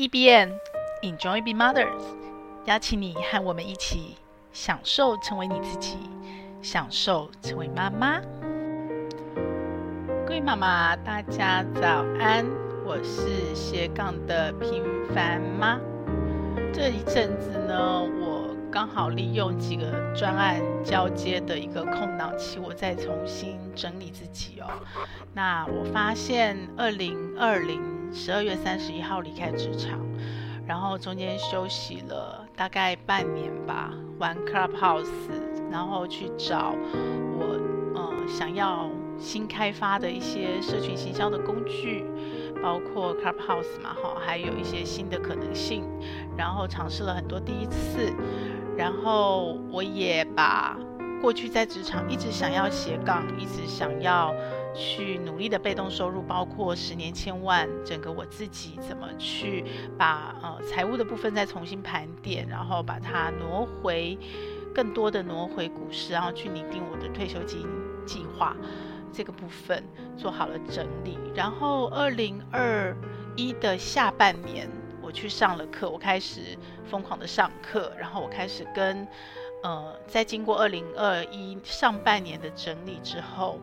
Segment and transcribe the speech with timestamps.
[0.00, 0.58] E.B.N.
[1.02, 2.00] Enjoy Being Mothers，
[2.64, 4.16] 邀请你和我们一起
[4.50, 5.98] 享受成为你自己，
[6.62, 8.18] 享受成为妈妈。
[10.26, 12.46] 各位妈妈，大家早安，
[12.82, 14.82] 我是斜杠的平
[15.14, 15.78] 凡妈。
[16.72, 24.66] 这一阵子呢，我刚好利用几个专案交接的一个空档期，我再重新整理自己哦。
[25.34, 27.82] 那我发现，二零二零
[28.12, 29.98] 十二月三十一号离开职场，
[30.66, 35.08] 然后中间休息了大概半年吧，玩 Clubhouse，
[35.70, 36.74] 然后去找
[37.38, 37.58] 我
[37.94, 42.04] 呃想要新开发的一些社群行销的工具，
[42.62, 45.84] 包括 Clubhouse 嘛，哈，还有一些新的可能性，
[46.36, 48.12] 然后尝试了很多第一次，
[48.76, 50.76] 然后我也把
[51.22, 54.34] 过去在职场一直想要斜杠，一直想要。
[54.74, 59.64] 去努力的被动收入，包括十年千万，整个我自己怎么去
[59.98, 64.16] 把呃财务的部分再重新盘点，然后把它挪回
[64.74, 67.66] 更多的挪回股市，然后去拟定我的退休金
[68.06, 68.56] 计划
[69.12, 69.84] 这个部分
[70.16, 71.18] 做好了整理。
[71.34, 72.96] 然后二零二
[73.36, 74.70] 一的下半年，
[75.02, 76.56] 我去上了课，我开始
[76.88, 79.06] 疯狂的上课，然后我开始跟
[79.62, 83.58] 呃在经过二零二一上半年的整理之后。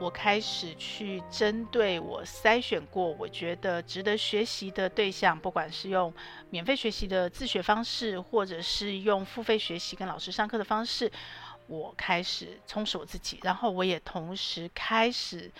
[0.00, 6.14] 我开始去针对我筛选过，我觉得值得学习的对象，不管是用
[6.50, 11.10] 免费学习的自学方式，或者是用付费学习跟老师上课的方式，
[11.66, 13.40] 我开始充实我自己。
[13.42, 15.50] 然后我也同时开始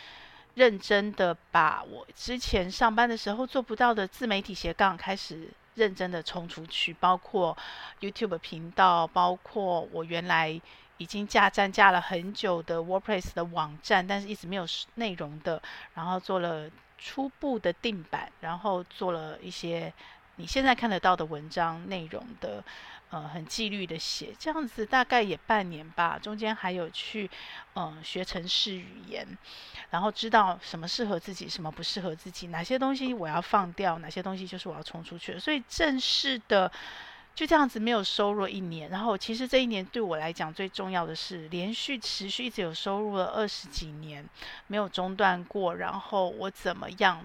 [0.54, 7.58] 认真的把我之前上班的时候做不到的自媒体斜杠，开始认真的冲出去，包括
[8.00, 10.60] YouTube 频道，包括我原来。
[10.98, 15.62] 已经架站架了很久的 WordPress 的网站，但是一直没有内容的，
[15.94, 16.68] 然后做了
[16.98, 19.92] 初步的定版，然后做了一些
[20.36, 22.62] 你现在看得到的文章内容的，
[23.10, 26.18] 呃，很纪律的写，这样子大概也半年吧。
[26.20, 27.30] 中间还有去，
[27.74, 29.26] 嗯、学程式语言，
[29.90, 35.38] 然后知道什么适合自己，什么不适合自己，哪些东西我要放掉，哪些东西就是我要冲出去。
[35.38, 36.70] 所以正式的。
[37.38, 44.28] 就这样子没有收入一年，然后其实这一年对我来讲最重要的是连续持续一直有收入了二十几年，
[44.66, 45.76] 没有中断过。
[45.76, 47.24] 然后我怎么样？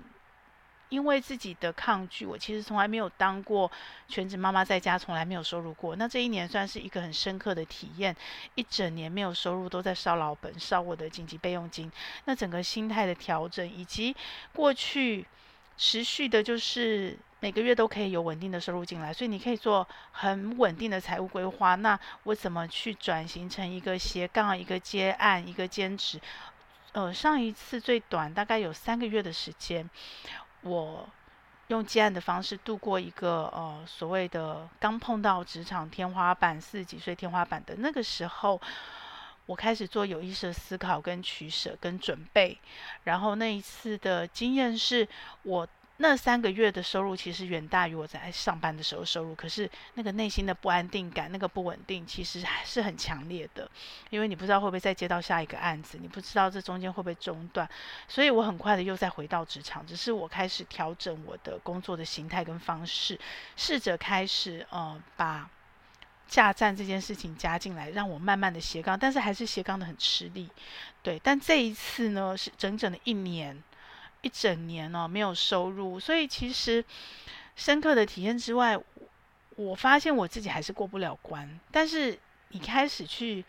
[0.90, 3.72] 因为自己的抗拒，我其实从来没有当过
[4.08, 5.96] 全职妈妈，在家从来没有收入过。
[5.96, 8.16] 那这一年算是一个很深刻的体验，
[8.54, 11.92] 一整年没有收入，都在烧老本，烧我的紧急备用金。
[12.26, 14.16] 那整个心态的调整，以及
[14.54, 15.26] 过去
[15.78, 17.18] 持续的就是。
[17.44, 21.76] 每个月都可以有稳定的收入进来，所以你可以做很稳定的财务规划。
[21.76, 26.22] 那我怎么去转型成一个斜杠、一个接案、一个兼职？
[26.94, 29.90] 呃，上一次最短大概有三个月的时间，
[30.62, 31.06] 我
[31.68, 38.62] 用接案的方式度过一个呃所谓的刚碰到职场天花板、四十几岁天花板的那个时候，
[39.46, 42.58] 我开始做有意识的思考、跟取舍、跟准备。
[43.04, 45.08] 然后那一次的经验是
[45.44, 45.68] 我。
[45.98, 53.70] 那三个月的收入其实远大于我在上班的时候收入，可是那个内心的不安定感、那个不稳定，其实还是很强烈的。
[54.10, 57.70] 因为你不知道会不会再接到下一个案子，你不知道这中间会不会中断，
[58.08, 59.86] 所以我很快的又再回到职场。
[59.86, 63.18] 只是我开始调整我的工作的形态跟方式，
[63.56, 65.48] 试着开始呃把
[66.34, 70.50] 架站这件事情加进来，让我慢慢的斜杠，但是还是斜杠的很吃力。
[71.04, 73.62] 对，但这一次呢是整整的一年。
[74.24, 76.84] 一整年哦，没有收入，所以其实
[77.56, 78.76] 深刻的体验之外，
[79.58, 81.60] 我发现我自己还是过不了关。
[81.72, 82.18] 但是
[82.48, 83.46] 你开始去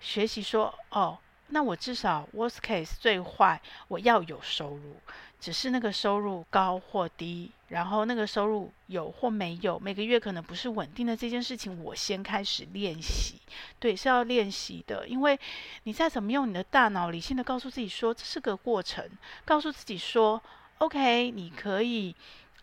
[0.00, 1.18] 学习说，哦。
[1.50, 5.00] 那我至少 worst case 最坏，我要有收入，
[5.40, 13.36] 只是那个收入高或低，然后那个收入有或没有，每个月可能不是稳定的这件事情，我先开始练习，
[13.78, 15.38] 对，是要练习的，因为
[15.84, 19.08] 你再怎么用你的大脑理性的告诉自己说这是个过程，
[19.44, 20.42] 告诉自己说
[20.78, 22.14] OK，你可以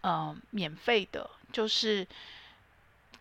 [0.02, 2.06] 呃免费的，就是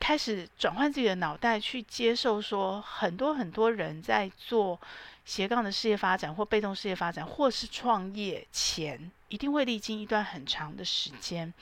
[0.01, 4.81] 开始转换自己的脑袋去接受说很多很多人在做。
[5.27, 11.53] 斜杠的事业发展，或被动事业发展，或是创业前，一定会历经一段很长的时间。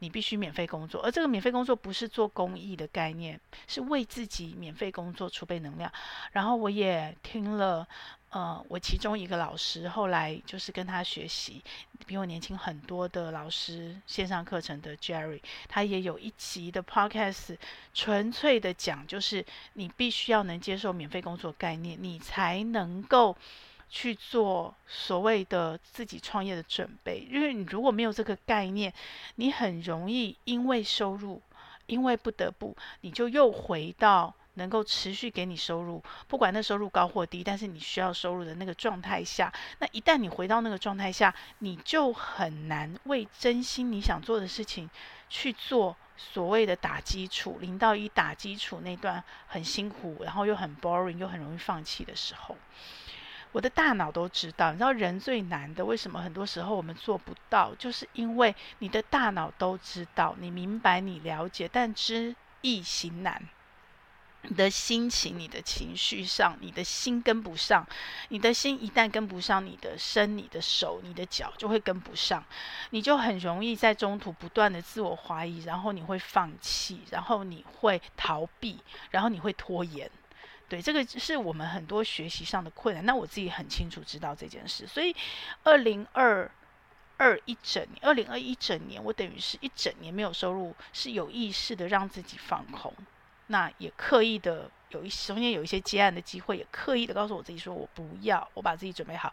[0.00, 5.90] 你必须免费工作，而这个免费工作不是做公益的概念，是为自己免费工作储备能量。
[6.30, 7.86] 然后我也听了。
[8.30, 11.64] 呃，我其中一个老师后来就是跟他学习，
[12.06, 17.56] 比我年轻很多的老师，线上课程的 Jerry，他也有一集的 Podcast，
[17.94, 19.42] 纯粹的讲，就是
[19.72, 23.34] 你必须要能接受免费工作概念，你才能够
[23.88, 28.92] 去做所谓的自己创业的准备，因为你如果没有这个概念，
[29.36, 31.40] 你很容易因为收入，
[31.86, 44.90] 因为不得不，你就又回到能够持续给你收入，不管那收入高或低，但是你需要收入的那个状态下，那一旦你回到那个状态下，你就很难为真心你想做的事情
[45.30, 52.56] 去做所谓的打基础，零到一打基础那段很辛苦，然后又很 boring，又很容易放弃的时候。
[53.52, 57.74] 我的大脑都知道，你知道人最难的，为什么很多时候我们做不到？
[57.76, 63.48] 就是因为你的大脑都知道，你明白，你了解，但知易行难。
[64.42, 67.84] 你的心情、你的情绪上，你的心跟不上。
[68.28, 72.42] 你的心一旦跟不上，你的身、你的手、你的脚就会跟不上，
[72.90, 78.78] 你就很容易在中途不断的自我怀疑，然后你会放弃，然后你会逃避，
[79.10, 80.08] 然后你会拖延。
[80.68, 83.04] 对，这个是我们很多学习上的困难。
[83.06, 85.16] 那我自己很清楚知道这件事，所以
[85.62, 86.50] 二零二
[87.16, 92.92] 二一整年，二零二一整年，我等于是一整年没有收入，是有意识的让自己放空。
[93.46, 99.32] 那也刻意的有一中间有一些接案的机会，也刻意的告诉我自己说，我不要，我把自己准备好。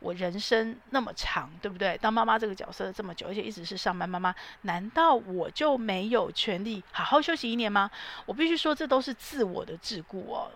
[0.00, 1.96] 我人生那么长，对不对？
[1.98, 7.90] 当妈妈这个角色这么久，而且一直是上班妈妈，难道我就没有权利好好休息一年吗？
[8.24, 10.50] 我必须说，这都是自我的桎梏哦。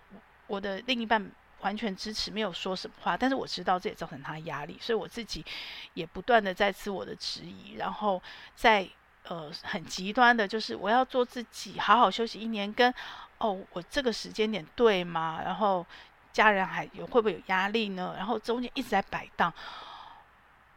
[0.47, 1.31] 我的另一半
[1.61, 5.45] 完全支持，没有说什么话，但是我知道这也造成他压力，所以我自己
[5.95, 8.21] 也不断的在自我的质疑，然后
[8.57, 8.89] 在
[9.29, 12.93] 呃很极端的，就是我要做自己，好好休息一年，跟
[13.39, 15.41] 哦我这个时间点对吗？
[15.45, 15.87] 然后
[16.33, 18.15] 家人还有会不会有压力呢？
[18.17, 19.53] 然后中间一直在摆荡，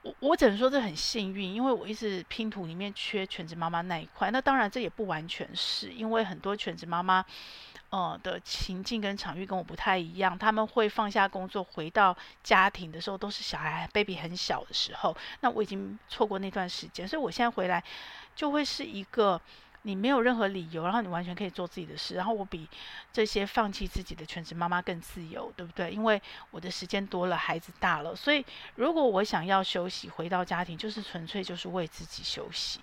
[0.04, 7.26] 我我只能说这很幸运，因为我一直拼图里面缺全职妈妈那一块，那当然这也不完全是因为很多全职妈妈。
[7.90, 15.16] 呃的情境跟场域跟我不太一样，他们会放下工作回到家庭的时候，都是小孩 baby 很小的时候。
[15.42, 17.84] 那我已经错过那段时间，所以我现在回来
[18.36, 19.40] 就会是一个
[19.84, 22.16] 你没有任何理由，然后你完全可以做自己的事。
[22.16, 22.68] 然后我比
[23.12, 25.92] 这些放弃自己的全职妈妈更自由，对不对？
[25.92, 26.22] 因为
[26.52, 28.44] 我的时间多了，孩子大了，所以
[28.76, 32.80] 如果我想要休息，回到家庭，就是纯粹就是为自己休息，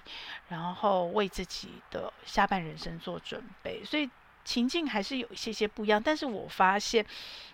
[0.49, 3.85] 然后为自己的下半人生做准备。
[3.85, 4.08] 所以。
[4.43, 7.05] 情境还是有一些些不一样，但是我发现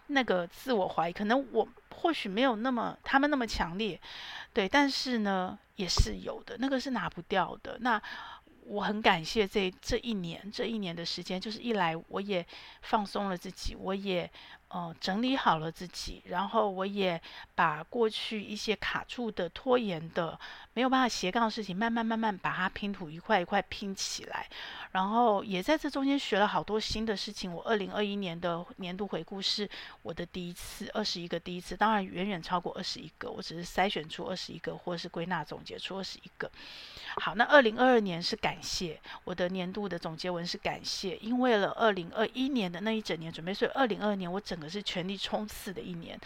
[0.07, 4.01] 那个自我怀疑，可能我或许没有那么他们那么强烈，
[4.53, 7.77] 对，但是呢也是有的，那个是拿不掉的。
[7.81, 8.01] 那
[8.67, 12.45] 我很感谢这这一年这一年的时间，就是一来我也
[12.83, 14.31] 放松了自己，我也。
[14.69, 17.21] 哦、呃，整理好了自己，然后我也
[17.55, 20.39] 把过去一些卡住的、拖延的、
[20.75, 24.49] 没有办法斜杠的事情，慢慢慢慢把它拼图一块一块拼起来，
[24.91, 27.55] 然后也在这中间学了好多新的事情。
[27.55, 29.71] 我二零二一年的年度回顾是
[30.03, 36.51] 我的第一次，二十一个第一次，当然远远超过二十一个，我只是筛选出二十一个，或是归纳总结出二十一个。
[37.19, 44.56] 好，那二零二二年是感谢，我的年度的总结文是感谢，因为了二零二一年的那一整年准备，所以二零二二年我整。
[44.57, 46.19] 整个是全力冲刺的一年，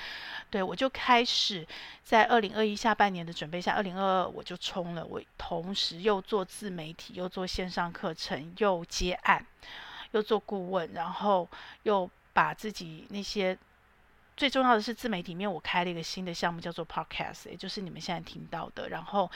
[0.51, 1.67] 对，我就开始
[2.05, 5.05] 在二零二一下半年的准备下，二零二二我就冲了。
[5.05, 9.45] 我同时又做自媒体，又做线上课程，又接案，
[10.13, 11.49] 又做顾问，然后
[11.83, 13.59] 又把自己那些。
[14.41, 18.89] 最重要的是自媒体里面，我开了一个新的项目，叫做 Podcast，也就是你们现在听到的。
[18.89, 19.31] 然后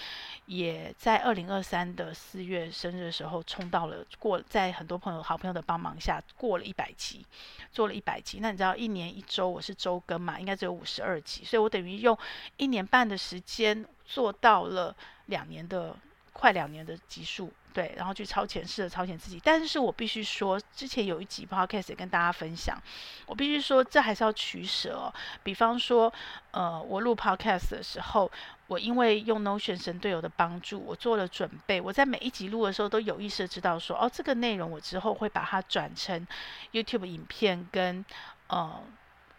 [0.47, 7.23] 也在二零二三的四月生日的时候冲到了过，在很多朋友、好朋友的帮忙下过了一百集，
[7.71, 8.39] 做了一百集。
[8.41, 12.17] 那你知道一年一周我是周更嘛，应该只有五十二集，所以我等于用
[12.57, 14.97] 一年半的时间做到了
[15.27, 15.95] 两年的。
[16.35, 19.41] 快两年的集数，对，然后去超前式的超前自己。
[19.43, 22.77] 但是我必须说，之前有一集 podcast 也跟大家分享，
[23.25, 25.11] 我必须说，这还是要取舍。
[25.45, 26.13] 比方说，
[26.51, 28.31] 呃，我录 podcast 的时候，
[28.67, 31.81] 我因为用 Notion 神队友的帮助，我做了准备。
[31.81, 36.27] 我在每一集录的时候，都有意识的知道说，哦，这个内容我之后会把它转成
[36.73, 38.05] YouTube 影片跟
[38.49, 38.83] 呃。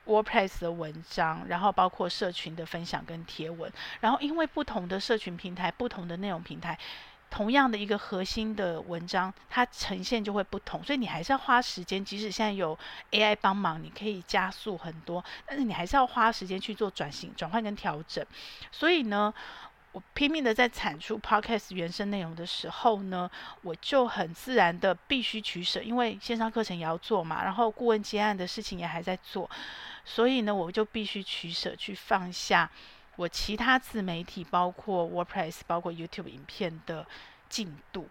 [0.05, 6.77] WordPress 的文章，然后包括社群的分享跟贴文，然后因为不同的社群平台、不同的内容平台，
[7.29, 12.03] 同样的一个核心的文章，它呈现就会不同，所以你还是要花时间。
[12.03, 12.77] 即使现在有
[13.11, 18.25] AI 帮忙，你可以加速很多，但是你还是要花时间去做转型、转换跟调整。
[18.71, 19.33] 所以呢，
[19.95, 29.49] 我拼命的在产出 Podcast 原生内容的时候呢，我就很自然的必须取舍，因为线上课程也要做嘛，然后顾问接案的事情也还在做。
[30.03, 32.69] 所以呢，我就必须取舍，去放下
[33.15, 37.07] 我其他自媒体，包括 WordPress、包括 YouTube 影片的
[37.47, 38.09] 进度。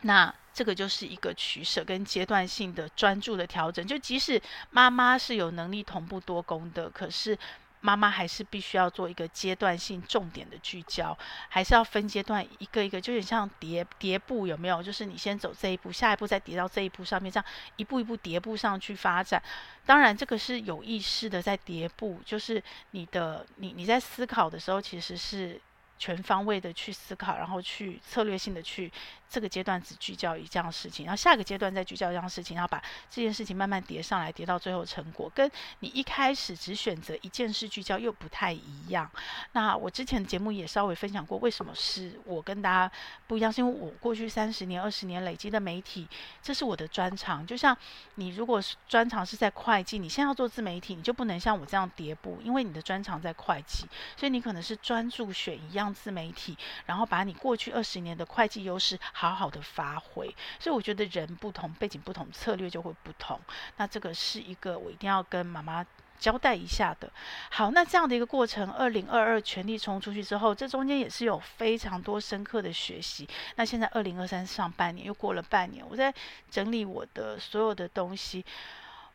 [0.00, 3.86] 那这个就是一个取舍跟阶段性的专注的调整。
[3.86, 7.38] 就即使妈妈是有能力同步多工的，可是
[7.80, 11.16] 妈妈还是必须要做一个阶段性重点的聚焦，
[11.48, 14.82] 还是要分阶段一个一个，就有点像叠叠步，有没有？
[14.82, 17.44] 就是你先走这一步，下一步再叠到这一步上面，这样
[17.76, 19.42] 一步一步叠步上去发展。
[19.86, 25.60] 当然，这个是有意识的在叠步，就是你的你你在思考的时候，其实是。
[26.00, 28.90] 全方位的去思考，然后去策略性的去
[29.28, 35.48] 这个阶段只聚焦一件事情，然后下个阶段再聚焦一件事情，然后把这件事情慢慢叠上来，叠到最后成果，跟
[35.80, 39.08] 你一开始只选择一件事聚焦又不太一样。
[39.52, 42.90] 那我之前的节目也稍微分享过，为什么是我跟大家
[43.26, 46.08] 不一样，是因为我过去三十年、二十年累积的媒体，
[46.42, 47.46] 这是我的专长。
[47.46, 47.76] 就像
[48.14, 53.84] 你如果是专长是在会计，你现在要做自媒体，你就不能像我这样叠步，因为你的专长在会计，
[54.16, 55.89] 所以你可能是专注选一样。
[55.92, 56.56] 自媒体，
[56.86, 63.38] 然后把你过去二十年的会计优势好好的发挥，所以我觉得人不同，背景不同，策略就会不同。
[63.76, 65.84] 那这个是一个我一定要跟妈妈
[66.18, 67.10] 交代一下的。
[67.50, 73.26] 好，那这样的一个过程，二零二二全力冲出去之后，这中间也是有非常多深刻的学习。
[73.56, 76.12] 那现在二零二三上半年又过了半年，我在
[76.50, 78.44] 整理我的所有的东西，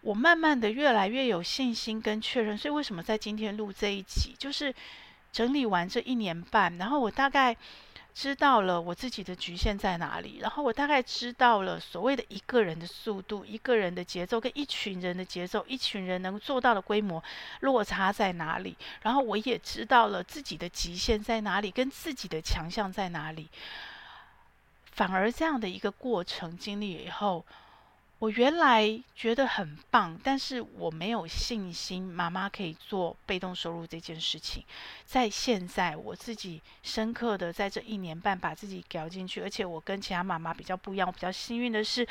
[0.02, 2.58] 我慢慢的越来越有信心跟确认。
[2.58, 4.74] 所以为什么在今天录这一集，就是。
[5.36, 7.54] 整理完这一年半，然后我大概
[8.14, 17.22] 知道了我自己的局限在哪里，然后我大概知道了所谓的一个人的速度、一个人的节奏跟一群人的节奏、一群人能做到的规模
[17.60, 23.50] 落差在哪里，然后我也知道了自己的极限在哪里，跟自己的强项在哪里。
[24.94, 27.44] 反而这样的一个过程经历以后。
[28.20, 34.64] 我原来觉得很棒，但是我没有信心妈妈可以做被动收入这件事情。
[35.06, 42.08] 在现在，我自己深刻的在这一年半把自己搞进去，而且我跟其他妈妈比较不一样，我比较幸运的是，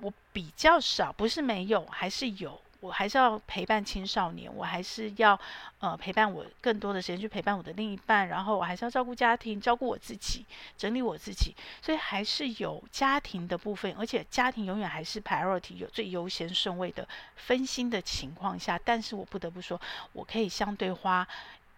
[0.00, 2.60] 我比较少，不是没有，还是有。
[2.84, 5.40] 我还是要陪伴青少年，我还是要
[5.78, 10.44] 呃陪伴我更多的时间去陪伴我的另一半，然后我还是要照顾家庭，照顾我自己，
[10.76, 19.80] 整理我自己，所以还是有家庭的部分，而且家庭永远还是 priority 有最优先顺位的分心的情况下，但是我不得不说，
[20.12, 21.26] 我可以相对花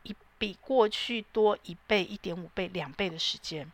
[0.03, 3.71] 一比过去多一倍、一点五倍、两倍的时间，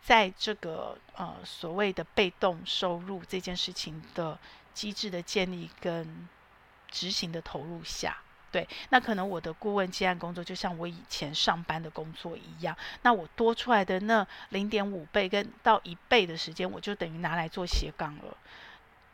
[0.00, 4.38] 在这个呃所谓的被动收入这件事情的
[4.72, 6.26] 机制的建立跟。
[6.94, 8.16] 执行的投入下，
[8.52, 18.36] 对，那可能我的顾问接案工作就像我以前上班的工作一样，那我多出来的那零点五倍跟到一倍的时间，我就等于拿来做斜杠了。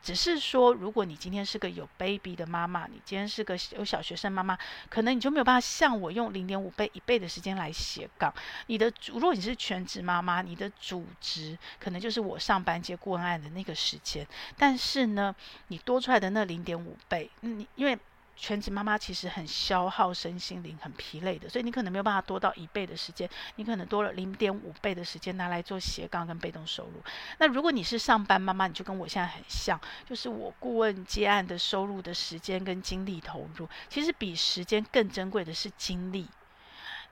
[0.01, 4.57] 只是说，如果你今天是个有 baby 的妈妈，你今天是个有小学生妈妈，
[4.89, 8.33] 可能你就没有办法像我用零点五倍、一倍的时间来写稿。
[8.67, 14.27] 你的，如果你是全职妈妈，你的主职可能就是我上班接顾问案的那个时间。
[14.57, 15.35] 但是呢，
[15.67, 17.97] 你多出来的那零点五倍，你因为。
[18.35, 26.93] 全职妈妈其实很消耗身心灵，很疲累的，所以你可能没有办法多到一倍的时间，你可能多了零点五倍的时间拿来做斜杠跟被动收入。
[27.37, 36.27] 那如果你是上班妈妈，你就跟我现在很像，就是我顾问接案的收入的时间跟精力投入，其实比时间更珍贵的是精力。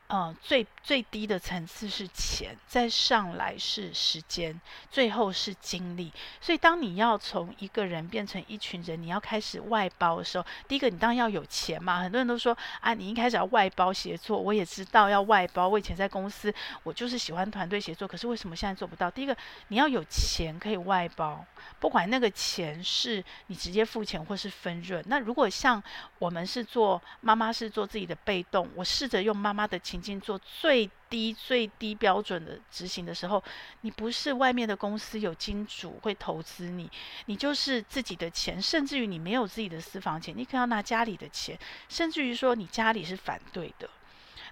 [0.10, 6.12] 呃，最最低的层次是钱，再上来是时间，最后是精力。
[6.42, 12.02] 所以，当你要从一个人变成一群人，你要开始外包的时候，第一个你当然要有钱嘛。
[12.02, 15.68] 很多人都说啊，你一开始要外包协作，我也知道要外包。
[15.68, 16.52] 我以前在公司，
[16.82, 19.12] 我就是喜欢团队协作，可是为什么现在做不到？
[19.12, 19.38] 第一个，
[19.68, 21.46] 你要有钱可以外包，
[21.80, 25.04] 不管那个钱是你直接付钱或是分润。
[25.06, 25.84] 那如果像
[26.18, 29.99] 我们是做妈妈是做自己的被动，我试着用妈妈的情。
[30.00, 33.44] 已经做最低最低标准的执行的时候，
[33.82, 36.90] 你不是外面的公司有金主会投资你，
[37.26, 43.90] 你就是自己的钱，甚至于你没有自己的私房钱，你可能要拿家里的钱，甚至于说你家里是反对的。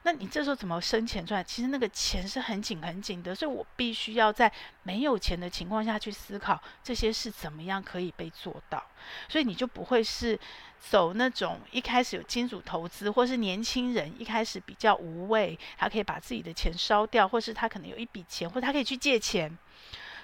[0.04, 1.44] 那你这时候怎么生钱出来？
[1.44, 4.50] 其实那个钱是很紧很紧的，所以我必须要在
[4.84, 8.82] 没有钱的情况下去思考这些事怎么样可以被做到。
[9.28, 10.40] 所以你就不会是
[10.80, 19.58] 走那种一开始有金主投资，或是年轻人一开始比较无畏，他可以把自己的钱烧掉，或是他可能有一笔钱，或者他可以去借钱。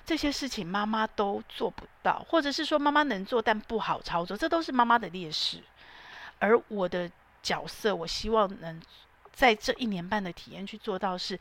[0.06, 5.64] 这些事情妈妈都做不到，或者是说妈妈能做但不好操作，这都是妈妈的劣势。
[6.40, 7.10] 而我的
[7.42, 8.82] 角色，我希望能。
[9.34, 11.38] 在这一年半的体验去做到是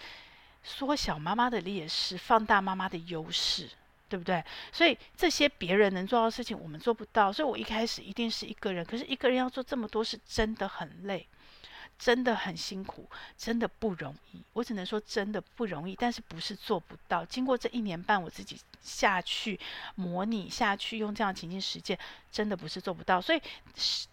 [0.64, 3.68] 缩小妈妈的劣势，放大妈妈的优势，
[4.08, 4.42] 对不对？
[4.72, 7.32] 所以这些别人能做到的事情，我们做不到。
[7.32, 11.26] 所以我一开始一定是一个人，可是一个人要做这么多，是真的很累。
[12.04, 14.42] 真的很辛苦，真的不容易。
[14.54, 17.24] 我只能说真的不容易，但是不是做不到。
[17.24, 19.60] 经过这一年半，我自己下去
[19.94, 21.96] 模拟下去，用这样情境实践，
[22.32, 23.20] 真的不是做不到。
[23.20, 23.40] 所以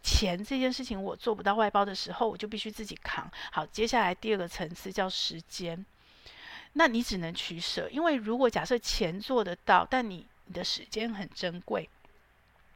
[0.03, 3.27] 钱这件事情我做不到外包的时候，我就必须自己扛。
[3.51, 5.83] 好，接下来第二个层次叫时间，
[6.73, 11.89] 那你只能取舍，因为如果假设钱做得到，但你你的时间很珍贵。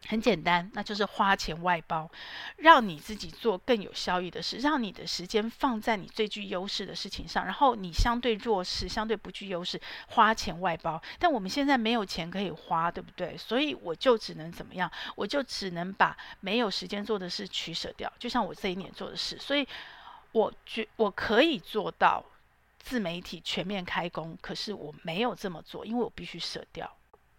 [0.08, 2.10] 很简单，那就是花钱外包，
[2.58, 9.80] 让你自己做更有效益的事，让你的时间放在你最具优势的事情上，然后你相对弱势、相对不具优势，
[10.10, 11.02] 花钱外包。
[11.18, 13.38] 但我们现在没有钱可以花，对不对？
[13.38, 14.92] 所以我就只能怎么样？
[15.16, 19.38] 我就只能把没有时间做的事取舍掉，就像我这一年做的事。
[19.40, 19.66] 所以，
[20.34, 22.24] 我觉我可以做到
[22.78, 26.94] 自媒体全面开工，可是我没有这么做，因为我必须舍掉。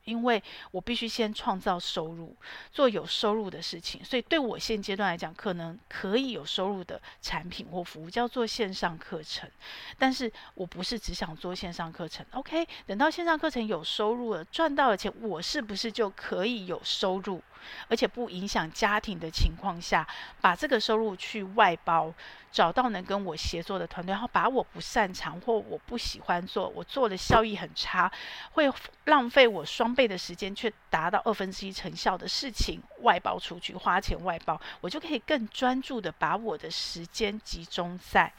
[0.04, 2.36] 因为我必须先创造收入，
[2.70, 9.50] 做有收入的事情，所以对我现阶段来讲，可能可以有收入的产品或服务叫做线上课程。
[9.98, 12.66] 但是我不是只想做线上课程，OK？
[12.86, 17.42] 等到线上课程有收入了，赚到了钱，我是不是就可以有收入？
[17.88, 20.06] 而且不影响家庭的情况下，
[20.40, 22.12] 把这个收入去外包，
[22.50, 28.10] 找到能跟我协作的团队，然后把我不擅长或我不喜欢做，我做的效益很差，
[28.52, 28.72] 会
[29.04, 38.32] 浪费我双倍的时间，却达到二分之一成效的事情外包出去，花钱外包，我就可以更专注的把我的时间集中在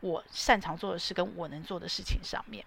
[0.00, 2.64] 我擅长做的事跟我能做的事情上面。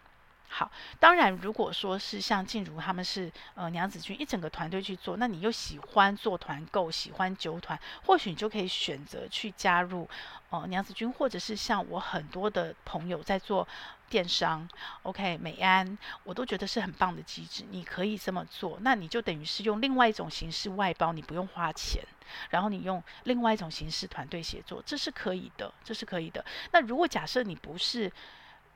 [0.54, 10.10] 好，当然，如果说是像静茹他们是呃娘子军一整个团队去做，那你又喜欢做团购，喜欢酒团，或许你就可以选择去加入
[10.50, 13.66] 呃娘子军，或者是像我很多的朋友在做
[14.10, 14.68] 电商
[15.04, 22.04] ，OK 美安，我都觉得是很棒的机制，你可以这么做，那你就等于是用另外一种形式外包，你不用花钱，
[22.50, 26.44] 然后你用另外一种形式团队协作，这是可以的，这是可以的。
[26.74, 28.12] 那如果假设你不是。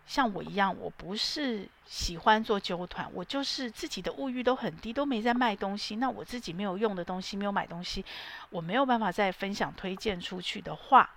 [0.05, 5.95] 像我一样，我不是喜欢做揪团，我就是自己的物欲都很低，都没在卖东西。
[5.95, 8.05] 那我自己没有用的东西，没有买东西，
[8.49, 11.09] 我没有办法再分享推荐出去的话，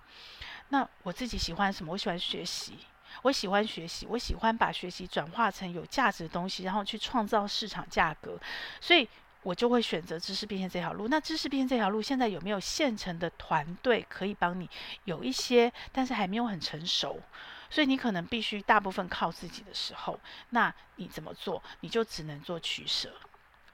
[0.69, 1.93] 那我自己喜欢什么？
[1.93, 2.79] 我喜欢学习，
[3.21, 8.39] 我喜欢学习，我喜欢把学习转化成有价值的东西，然后去创造市场价格，
[8.81, 9.07] 所以
[9.43, 11.07] 我就会选择知识变现这条路。
[11.07, 14.67] 那知识变现这条路，现在有没有现成的团队可以帮你？
[15.05, 17.21] 有一些，但是还没有很成熟。
[17.69, 21.61] 所以你可能必须大部分靠自己的时候，那你怎么做？
[21.81, 23.13] 你就只能做取舍，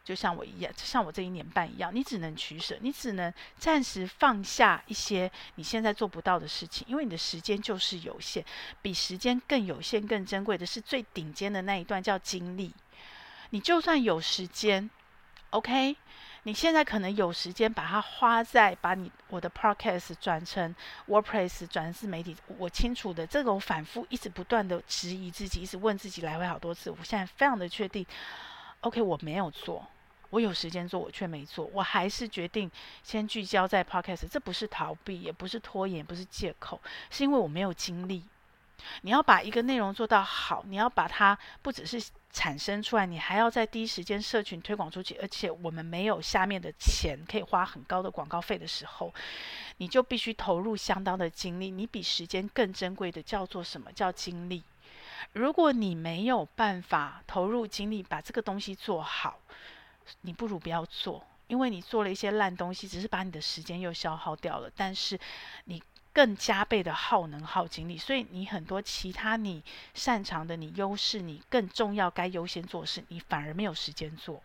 [0.03, 8.45] 就像我一样，像我这一年半一样，你只能取舍，你只能暂时放下一些你现在做不到的事情，因为你的时间就是有限，
[8.81, 12.73] 比时间更有限、更珍贵的是最顶尖的那一段，叫精力。
[13.51, 14.89] 你就算有时间
[15.51, 15.95] ，OK。
[16.47, 20.75] 你现在可能有时间把它花在把你我的 podcast 转成
[21.07, 28.05] WordPress 转自媒体，我清楚的，这个我反复一直不断的质疑自己，一直问自己来回好多次，我现在非常的确定
[28.81, 29.87] ，OK，我没有做，
[30.29, 32.69] 我有时间做，我却没做，我还是决定
[33.01, 36.79] 先聚焦在 podcast，这不是逃避，也不是拖延，不是借口，
[37.09, 38.23] 是因为我没有精力。
[39.01, 49.13] 你要把一个内容做到好，你要把它不只是产生出来，你还要在第一时间社群推广出去，而且我们没有下面的钱可以花很高的广告费的时候，
[49.77, 51.71] 你就必须投入相当的精力。
[51.71, 53.91] 你比时间更珍贵的叫做什么？
[53.91, 54.63] 叫精力。
[55.33, 59.39] 如果你没有办法投入精力把这个东西做好，
[60.21, 64.69] 你不如不要做，因为你做了一些烂东西，只是把你的时间又消耗掉了。
[64.75, 65.19] 但是
[65.63, 65.81] 你。
[66.15, 69.61] 更加倍的耗能耗精力，所以你很多其他你
[69.93, 74.41] 擅长的、你优势、你更重要该优先做的事，你反而没有时间做。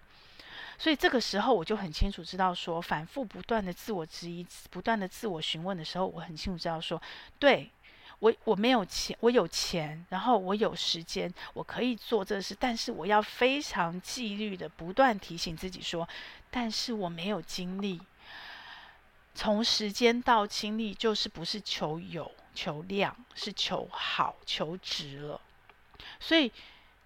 [0.76, 7.00] 所以这个时候我就很清楚知道说，反复不断的自我质疑、不断的自我询问的时候，我很清楚知道说，
[7.38, 7.70] 对，
[8.18, 16.09] 我我没有钱，我有钱，然后我有时间，我可以做这事，但是我要非常纪律的不断提醒自己说，
[16.50, 18.00] 但是我没有精力。
[19.42, 25.40] 从时间到精力，就是不是求有求量，是求好求值了。
[26.20, 26.53] 所以，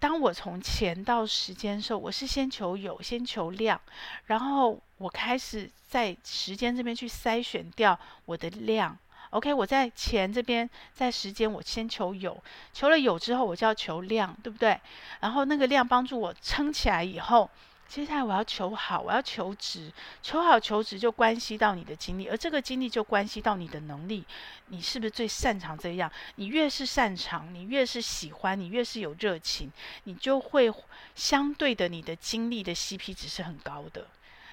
[0.00, 3.80] 当我从钱到时间的时候，我是先求有，先求量，
[4.26, 8.98] 然后我开始在时间这边去筛选掉我的量。
[9.30, 12.36] OK，我在钱这边，在时间我先求有，
[12.72, 14.80] 求了有之后，我就要求量，对不对？
[15.20, 17.48] 然后那个量帮助我撑起来以后。
[17.94, 24.24] 接下来我要求好，我要求职，求好求职就关系到你的精力，而这个精力就关系到你的能力，
[24.66, 26.10] 你是不是最擅长这样？
[26.34, 29.70] 你越是擅长，你越是喜欢，你越是有热情，
[30.02, 30.68] 你就会
[31.14, 34.04] 相对的你的精力的 CP 值是很高的。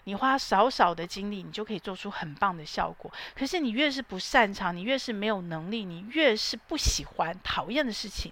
[0.04, 3.12] 你花少少的精力，你就可以做出很棒的效果。
[3.34, 8.32] 可是你越是不擅长，你越是没有能力，你越是不喜欢、讨厌的事情，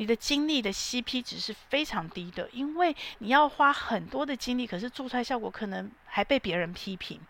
[0.00, 7.20] 你的精力的 CP 值是非常低的，因为你要花很多的精力，可是做出来效果可能还被别人批评，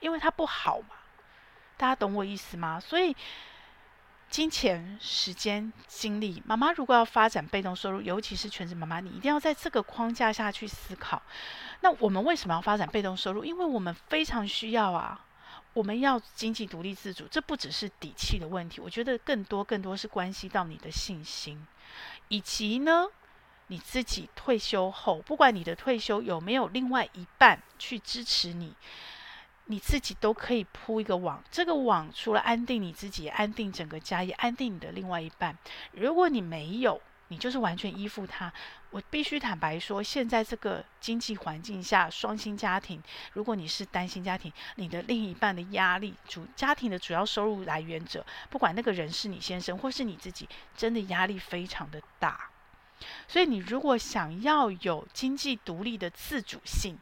[0.00, 0.88] 因为它不好嘛。
[1.78, 2.78] 大家懂我意思吗？
[2.78, 3.16] 所以。
[4.30, 11.22] 金钱、时间、精力，妈妈如果要发展被动收入，尤其是全职妈妈，你一定要在这个框架下去思考。
[11.80, 13.42] 那我们为什么要发展被动收入？
[13.42, 15.24] 因为我们非常需要啊，
[15.72, 17.26] 我们要经济独立自主。
[17.30, 21.66] 这不只是底气的问题，我觉得更多、更多是关系到你的信心，
[22.28, 23.08] 以及呢，
[23.66, 28.74] 你自己退休后，不管你的退休有没有另外一半去支持你。
[29.70, 35.58] 你自己都可以铺一个网，这个网除了安定你自己，安定整个家，也安定你的另外一半。
[35.92, 38.50] 如果你没有，你就是完全依附他。
[38.90, 52.50] 我必须坦白说，现在这个经济环境下，双薪家庭，如果你是单薪家庭，你的另一半的压力，主家庭的主要收入来源者，不管那个人是你先生或是你自己，真的压力非常的大。
[53.26, 56.98] 所以，你如果想要有经济独立的自主性，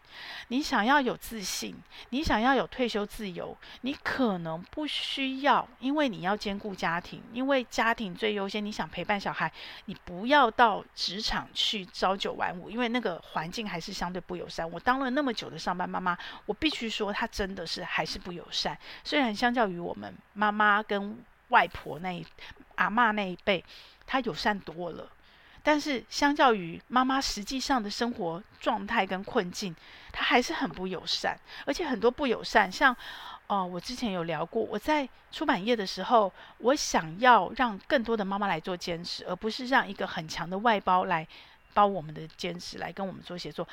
[0.49, 1.75] 你想要有自信，
[2.11, 8.65] 你想要有退休自由，你可能不需要，因为你要兼顾家庭，因为家庭最优先。
[8.65, 9.53] 你想陪伴小孩，
[9.85, 14.69] 你不要到职场去朝九晚五，因为那个环境还是相对不友善。
[14.69, 18.77] 我当了那么久的上班妈妈，我必须说，她真的是还是不友善。
[19.05, 22.27] 虽然相较于我们妈妈跟外婆那一
[22.75, 23.65] 阿嬷那一辈，
[24.05, 25.09] 她友善多了。
[25.69, 29.75] 但是，相较于妈妈实际上的生活状态跟困境，
[30.13, 32.71] 她还是很不友善，而且很多不友善。
[32.71, 32.97] 像，
[33.49, 41.27] 哦、我之前有聊过，我在出版业的时候，我想要让更多的妈妈来做兼职，而不是让一个很强的外包来
[41.75, 43.67] 包我们的兼职，来跟我们做协作。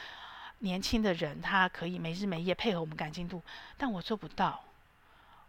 [0.60, 3.40] 年轻的人他可以没日没夜配合我们赶进度，
[3.78, 4.64] 但我做不到。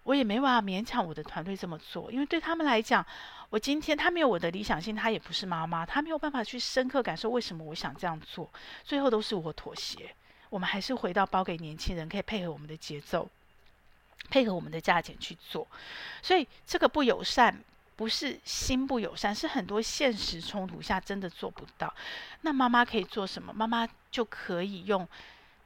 [0.03, 3.03] 我也没办法勉强我的团队这么做，因为对他们来讲，
[3.55, 8.51] 我今天他没有我的理想性，他也不是妈妈，他没有办法去深刻感受为什么我想这样做，
[8.83, 10.13] 最后都是我妥协。
[10.51, 13.31] 我们还是回到包给年轻人，可以配合我们的节奏，
[14.29, 15.69] 配合我们的价钱去做。
[16.21, 17.57] 所以这个不友善，
[17.95, 21.95] 不是心不友善，是很多现实冲突下真的做不到。
[22.41, 23.53] 那妈妈可以做什么？
[23.53, 25.07] 妈妈就可以用。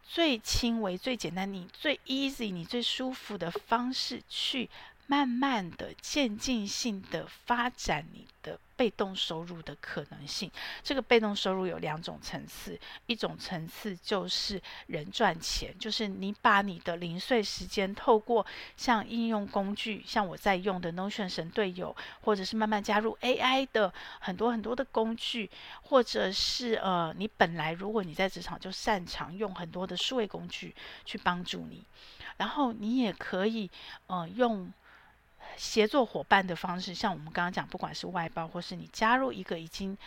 [0.07, 4.69] 最轻微、最简单，你最 easy、你最舒服的方式，去
[5.09, 8.61] 慢慢的、渐进性的发展你的。
[8.79, 10.49] 被动收入的可能性，
[10.85, 25.51] 这个被动收入有两种层次，一种层次就是人赚钱，就是你把你的零碎时间透过像应用工具，像我在用的 Notion 神队友，或者是慢慢加入 AI 的很多很多的工具，
[25.83, 30.73] 或者是呃，你本来如果你在职场就擅长用很多的数位工具
[31.05, 31.85] 去帮助你，
[32.37, 33.69] 然后你也可以
[34.07, 34.73] 呃用。
[35.59, 39.99] 协作伙伴的方式，像我们刚刚讲，不管是外包，或是你加入一个已经。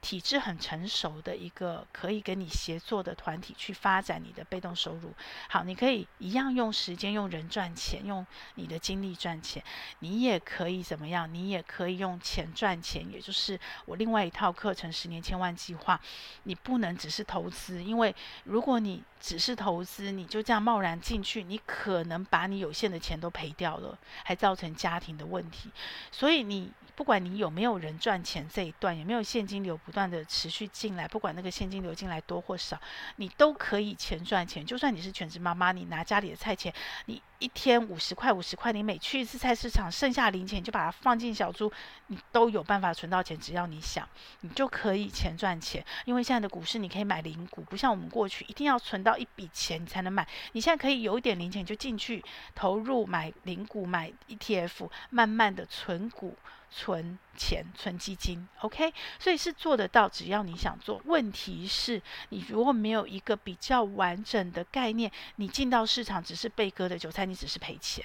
[0.00, 5.12] 体制很成熟的一个可以跟你协作的团体去发展你的被动收入。
[5.48, 9.62] 好，你可以一样用时间、用人赚钱，用你的精力赚钱。
[9.98, 11.32] 你也可以怎么样？
[11.32, 16.00] 你也可以用钱赚钱，也就是我另外一套课程——十年千万计划。
[16.44, 25.70] 你不能只是投资，因为如果你只是投资，你就这样贸然进去，你可能把你有限的钱都赔掉了，还造成家庭的问题。
[26.10, 26.72] 所以你。
[27.00, 32.78] 不管你有没有人赚钱这一段，有没有现金流不断的持续进来，不管那个现金流进来多或少，
[33.16, 34.66] 你都可以钱赚钱。
[34.66, 36.70] 就算你是全职妈妈，你拿家里的菜钱，
[37.06, 37.22] 你。
[37.40, 41.72] 一天五十块，五十块，你每去一次菜市场，剩下零钱就把它放进小猪，
[42.08, 43.34] 你都有办法存到钱。
[43.40, 44.06] 只要你想，
[44.42, 45.82] 你就可以钱赚钱。
[46.04, 50.28] 因为现在的股市，你可以买零股，不像我们过去一定要存到一笔钱你才能买。
[50.52, 52.22] 你现在可以有一点零钱就进去
[52.54, 56.36] 投入买零股、买 ETF，慢慢的存股、
[56.70, 58.46] 存钱、存基金。
[58.60, 61.00] OK，所以是做得到，只要你想做。
[61.04, 67.20] 问题是，你如果没有一个比较完整的概念，你进到市场只是被割的韭菜。
[67.30, 68.04] 你只是赔钱，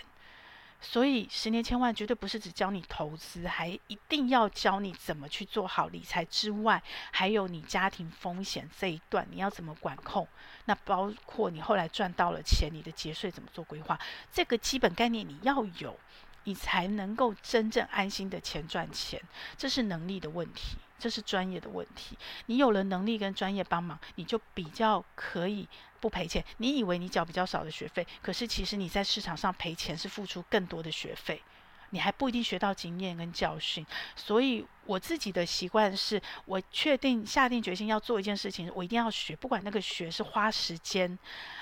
[0.82, 10.28] 所以十年千万绝对不是只教你投资，还一定要教你怎么去做好理财之外，还有你家庭风险这一段你要怎么管控。
[10.65, 13.97] 那包括你后来赚到了钱，你的节税怎么做规划，
[14.32, 15.97] 这个基本概念你要有，
[16.45, 19.21] 你才能够真正安心的钱赚钱。
[19.55, 22.17] 这是能力的问题，这是专业的问题。
[22.47, 25.67] 你有了能力跟专业帮忙，你就比较可以。
[26.01, 31.41] 不赔钱，你以为你缴比较少的学费，可是其实你在市场上赔钱是付出更多的学费，
[31.89, 33.84] 你还不一定学到经验跟教训。
[34.15, 41.17] 所以我自己的习惯是，我确定下定决心要做一件事情，我一定要学，不管那个学是花时间、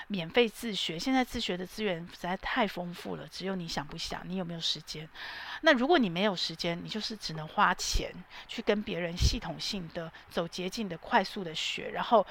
[0.08, 0.98] 免费自学。
[0.98, 5.08] 现在自学的资源实在太丰富了，只有你想不想，你有没有时间？
[5.62, 8.12] 那如果你没有时间，你就是只能花钱
[8.46, 12.26] 去跟别人系统性的走捷径的、快速的学，然后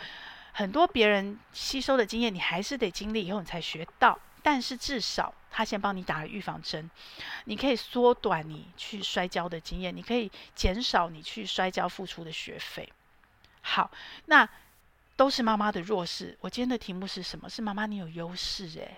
[0.51, 4.17] 很多别人吸收的经验，你还是得经历以后你才学到。
[4.43, 6.89] 但是至少他先帮你打了预防针，
[7.45, 12.91] 你可以缩短你去摔跤的经验，你可以减少你去摔跤付出的学费。
[13.61, 13.89] 好，
[14.25, 14.47] 那
[15.15, 16.37] 都是妈妈的弱势。
[16.41, 17.49] 我今天的题目是什么？
[17.49, 18.97] 是妈妈你有优势诶。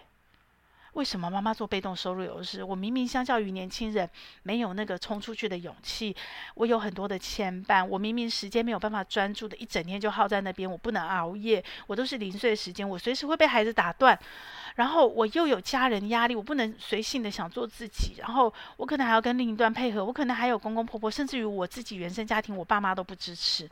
[0.96, 2.64] 为什么妈妈做被动收入有优势？
[2.64, 4.10] 我明明相较于年轻人
[4.44, 6.16] 没有那个冲出去的勇气，
[6.54, 7.86] 我有很多的牵绊。
[7.86, 14.18] 我明明时间没有办法专注的，一整天就耗在那边，我不能熬夜，我都是零碎时间，我随时会被孩子打断。
[14.76, 18.16] 然后我又有家人压力，我不能随性的想做自己。
[18.18, 23.70] 然后我可能还要跟另一段配合，我可能还有公公婆婆，甚至于我自己原生家庭，我爸妈都不支持。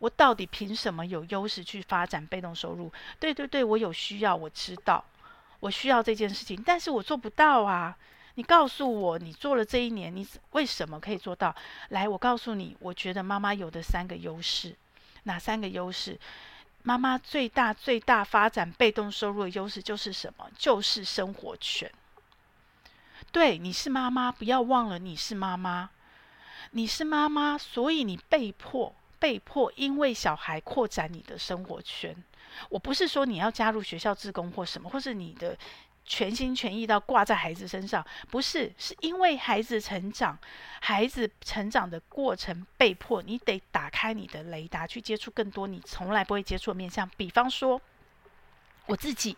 [0.00, 2.92] 我到底凭什么有优势去发展被动收入？
[3.20, 5.04] 对对对，我有需要，我知道。
[5.60, 7.96] 我需要这件事情，但是我做不到啊！
[8.34, 11.54] 你告诉我，你做了这一年，你为什么可以做到？
[11.88, 14.76] 来，我告诉你，我觉得妈妈有的三个优势，
[15.24, 16.18] 哪三个优势？
[16.84, 20.48] 妈妈最大最大发展被动收入的优势就是什么？
[20.56, 21.90] 就是生活圈。
[23.32, 25.90] 对，你是妈妈，不要忘了你是妈妈，
[26.70, 32.16] 你是妈妈，所以你被迫被迫因为小孩扩展你的生活圈。
[32.68, 35.56] 我不是说你要加入学校自工或什么，或是你的
[36.04, 40.38] 全心全意到挂在孩子身上，不是，是因为孩子成长，
[40.80, 47.80] 孩子成长的过程被迫你得打开你的雷达去接触更多你从来不会接触的面向，比方说
[48.86, 49.36] 我自己。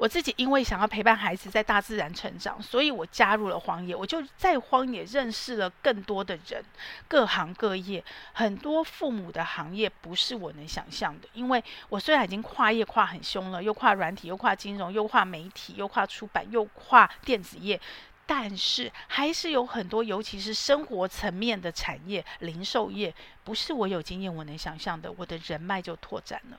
[0.00, 3.94] 我自己因为想要陪伴孩子在大自然成长，所以我加入了荒野。
[3.94, 6.64] 我就在荒野认识了更多的人，
[7.06, 11.28] 各行各业，很多父母的行业不是我能想象的。
[11.34, 17.78] 因为我虽然已经跨业跨很凶了，又跨软体，又跨金融，又跨媒体，又跨出版，又跨电子业，
[18.24, 25.12] 但是还是有很多，尤其是生活层面的产业，零售业，不是我有经验我能想象的。
[25.18, 26.58] 我的人脉就拓展了。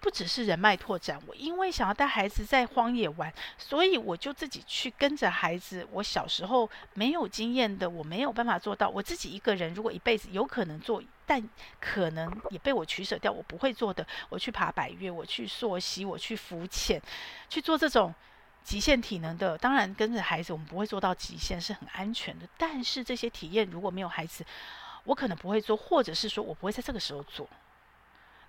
[0.00, 5.86] 不只是人脉拓展，我因为想要带孩子在荒野玩，所以我就自己去跟着孩子。
[5.92, 8.88] 我小时候没有经验的，我没有办法做到。
[8.88, 11.46] 我自己一个人，如果一辈子有可能做，但
[11.78, 14.06] 可能也被我取舍掉，我不会做的。
[14.30, 17.00] 我去爬百岳，我去溯溪，我去浮潜，
[17.50, 18.14] 去做这种
[18.64, 19.58] 极限体能的。
[19.58, 22.48] 当然，跟着孩子，我们不会做到极限，是很安全的。
[22.56, 24.46] 但是这些体验如果没有孩子，
[25.04, 27.46] 我可能不会做，或者是说我不会在这个时候做。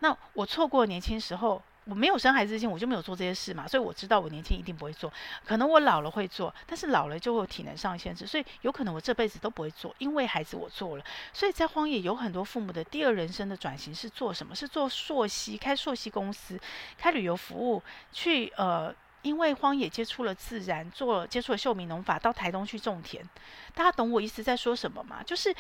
[0.02, 5.12] 那我错过年轻时候，我没有生孩子之前，我就没有做这些事嘛，所以我知道我年轻一定不会做。
[5.46, 9.94] 可能我老了会做，但是老了就会有体能上限制，所以有可能我这辈子都不会做。
[9.98, 14.56] 因为孩子我做了，所以在荒野有很多父母的第二人生的转型是做什么？
[14.56, 16.60] 是做溯溪，开溯溪公司，
[16.98, 23.24] 开旅游服务，去呃，因为荒野接触了自然，做接触了秀明农法，到台东去种田。
[23.76, 25.22] 大家懂我意思在说什么吗？
[25.24, 25.56] 就是。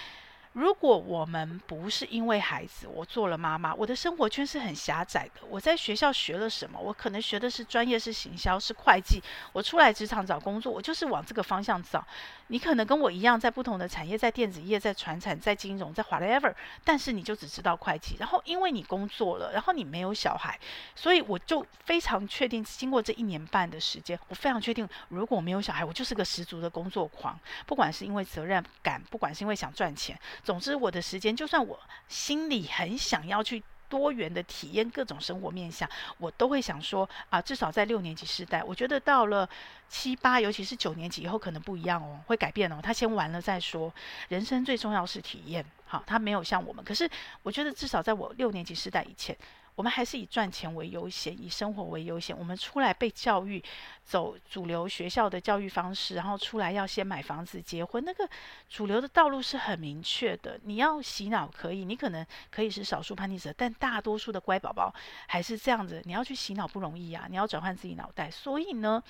[0.53, 5.41] 如果我们不是因为孩子，我做了妈妈，我的生活圈是很狭窄的。
[5.47, 6.77] 我在学校学了什么？
[6.77, 9.23] 我可能学的是专业，是行销，是会计。
[9.53, 12.05] 我出来职场找工作，我就是往这个方向找。
[12.47, 18.17] 你可能跟我一样，在不同的产业，在电子业，在传产，在金融，在 whatever，但是你就只知道会计。
[18.19, 20.59] 然后因为你工作了，然后你没有小孩，
[20.93, 27.39] 所以我就非常确定，经过这一年半的时间，我非常确定，如果没有小孩，我就是个十足的工作狂。
[27.65, 30.19] 不管是因为责任感，不管是因为想赚钱。
[30.43, 39.47] 总之，我的时间，就算我心里很想要去多元的体验各种生活面向，我都会想说啊，至少在六年级时代，我觉得到了
[39.89, 42.79] 七八，尤其是九年级以后，可能不一样哦，会改变哦。
[42.81, 43.93] 他先完了再说，
[44.29, 45.65] 人生最重要是体验。
[45.85, 47.09] 好，他没有像我们，可是
[47.43, 49.37] 我觉得至少在我六年级时代以前。
[49.75, 52.37] 我们还是以赚钱为优先，以生活为优先。
[52.37, 53.63] 我们出来被教育，
[54.03, 58.03] 走主流学校的教育方式，然后出来要先买房子、结婚。
[58.03, 58.29] 那个
[58.69, 60.59] 主流的道路是很明确的。
[60.63, 64.93] 你要洗脑可以，你可能可以是少数叛逆者，但大多数的乖宝宝
[65.27, 66.01] 还是这样子。
[66.05, 68.29] 你要去洗脑不容易啊，你要转换自己脑袋。
[68.29, 69.01] 所以呢，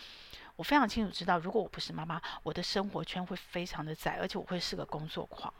[0.56, 5.52] 我非常清楚知道，如果我不是妈妈，我的生活圈会非常的窄，而且我会是个工作狂。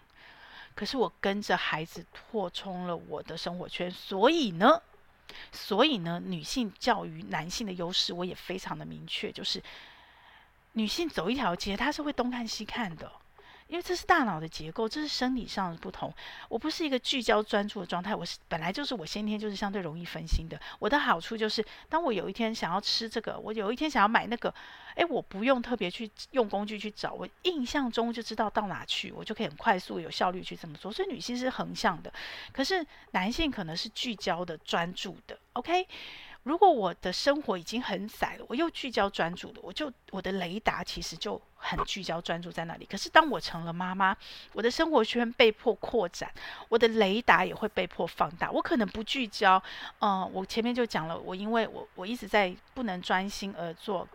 [0.74, 4.82] 可是我跟着孩子扩充了我的生活圈，所以呢。
[5.52, 9.62] 所以呢，女性教育男性的优势，我也非常的明确，就是
[10.74, 13.12] 女性走一条街，她是会东看西看的，
[13.72, 16.14] 因为这是大脑的结构，这是生理上的不同。
[16.50, 20.60] 我不是一个聚焦专注的状态，我是本来就是我先天就是相对容易分心的。
[20.78, 24.54] 我的好处就是，当我有一天想要吃这个，我有一天想要买那个，
[24.96, 30.92] 诶，我不用特别去用工具去找，我印象中就知道到哪去，我就可以很快速有效率去这么做。
[30.92, 32.12] 所以女性是横向的，
[32.52, 35.40] 可是男性可能是聚焦的、专注的。
[35.54, 35.88] OK。
[36.44, 42.86] 如果我的生活已经很窄了，我又聚焦专注了，我就我的雷达其实就很聚焦专注在那里。
[42.86, 44.18] 可是当我成了妈妈，
[44.54, 46.32] 我的生活圈被迫扩展，
[46.68, 48.50] 我的雷达也会被迫放大。
[48.50, 49.62] 我可能不聚焦，
[50.00, 54.08] 嗯，我前面就讲了，我因为我我一直在不能专心而做，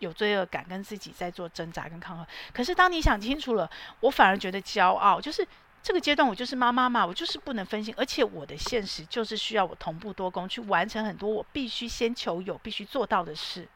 [0.00, 2.26] 有罪恶感，跟自己在做挣扎跟抗衡。
[2.52, 5.46] 可是当你想清楚了，我反而觉得骄傲，就是。
[5.82, 13.66] 这个阶段我就是妈妈嘛，我就是不能分心，而且我的现实就是需要我同步多工去完成很多我必须先求有、必须做到的事，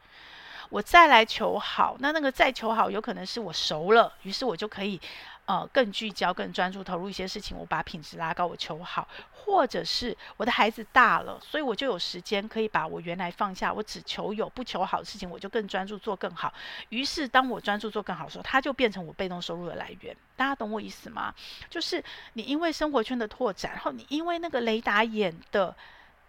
[0.68, 1.96] 我再来求好。
[2.00, 5.00] 那那个再求好，有可能是我熟了，于是我就可以。
[5.46, 16.50] 呃，更聚焦、更专注投入一些事情，我把品质拉高，我求好，或者是我的孩子大了，所以我就有时间可以把我原来放下，我只求有不求好的事情，我就更专注做更好。
[16.88, 20.16] 于是，当我专注做更好的时候，它就变成我被动收入的来源。
[20.34, 21.34] 大家懂我意思吗？
[21.68, 22.02] 就是
[22.32, 25.76] 你因为生活圈的拓展，然后你因为那个雷达眼的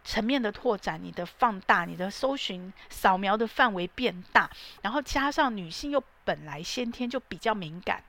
[0.03, 4.49] 层面的拓展，你的放大，你的搜寻扫描的范围变大，
[4.81, 8.03] 然后加上女性又本来先天就比较敏感。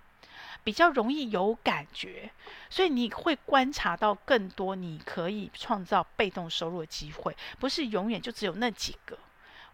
[0.67, 2.29] 比较容易有感觉，
[2.69, 9.17] 所以你会观察到更多，你可以创造被动收入的机会，不是永远就只有那几个，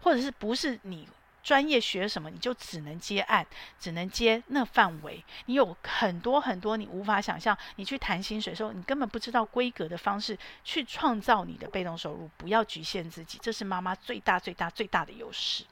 [0.01, 1.09] 或者是不是你
[1.41, 3.43] 专业学什么你就只能接案，
[3.79, 15.63] 只能接那范围，你有很多很多你无法想象，你去谈薪水的时候，你根本不知道规格的方式去创造你的被动收入，不要局限自己，这是妈妈最大最大最大的优势。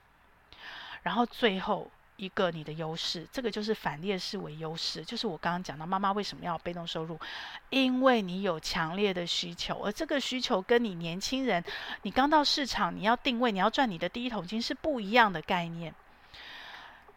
[1.03, 1.91] 然后最后。
[2.21, 7.19] 一个你的优势，这个就是反劣势为优势，就是我刚刚讲到妈妈为什么要被动收入，
[7.71, 11.63] 因为你有强烈的需求，而这个需求跟你年轻人，
[12.03, 15.91] 你刚到市场，你要定位，你要赚你的第一桶金是不一样的概念。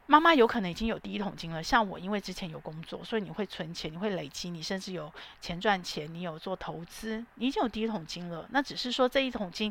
[0.06, 8.46] 妈妈有可能已经有第一桶金了，像我，因为之前有工作，所以你会存钱，你会累积，你甚至有钱赚钱，你有做投资，你已经有第一桶金了。
[8.50, 9.70] 那只是说这一桶金，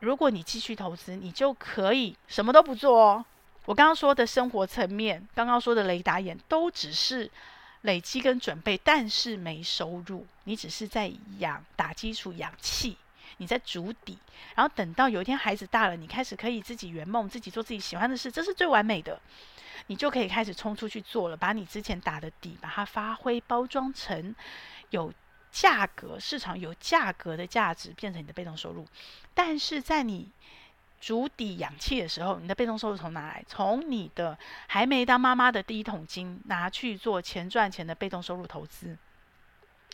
[0.00, 3.24] 如果你继续投资，你就可以什么都不做哦。
[3.66, 7.30] 我刚刚说的生活层面，刚刚说的雷达眼，都只是
[7.82, 10.26] 累积跟准备，但是没收入。
[10.44, 12.96] 你只是在养打基础、养气，
[13.38, 14.18] 你在筑底。
[14.54, 19.18] 然后等到有一天孩子大了，你开始可以自己圆梦，自己做自己喜欢的事，这是最完美的。
[19.86, 24.34] 你就可以开始冲出去做了，把你之前打的底，把它发挥包装成
[24.90, 25.12] 有
[25.50, 28.86] 价格、市场有价格的价值，变成你的被动收入。
[29.34, 30.30] 但是在你
[31.04, 33.44] 足底氧气的时候，你的被动收入从哪来？
[33.46, 34.38] 从你的
[34.68, 38.96] 还没当妈妈的第一桶金拿去做钱赚钱的被动收入投资，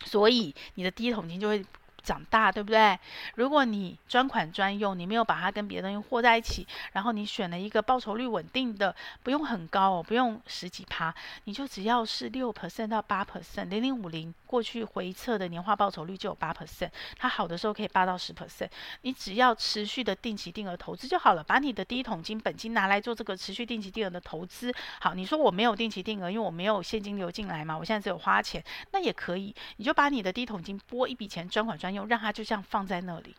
[0.04, 1.64] 所以你的第一桶金就会。
[2.02, 2.98] 长大对不对？
[3.34, 18.70] 如果你专款专用，你没有把它跟别的东西和在一起，然后你选了一个报酬率稳定的，不用很高哦，不用十几趴，你就只要是六 percent 到八 percent，零零五零过去回测的年化报酬率就有八 percent，它好的时候可以八到十 percent，
[19.02, 24.72] 你只要持续的定期定额投资就好了，把你的第一桶金本金拿来做这个持续定期定额的投资。
[25.00, 31.89] 好，你说我没有定期定额，因为我没有现金流进来嘛，我现在只有花钱，那也可以，你就把你的第一桶金拨一笔钱专款专。
[31.92, 33.34] 用让它就这样放在那里，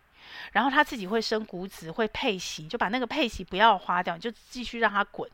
[0.52, 5.30] 然后它自己会生股子，会配息，就把那个配息不要花掉，就继续让它滚，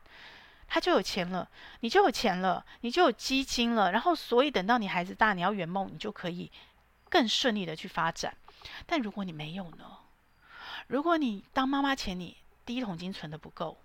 [0.67, 1.47] 它就有钱了，
[1.81, 3.91] 你就有钱了，你就有基金了。
[3.91, 6.51] 然后，所以等到你孩子大，你要圆梦，你就可以
[7.09, 8.35] 更顺利的去发展。
[8.85, 9.85] 但如果你没有呢？
[10.87, 13.77] 如果你当妈妈前你第一桶金存的不够